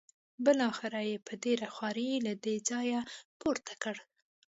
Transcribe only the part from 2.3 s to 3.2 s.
دې ځایه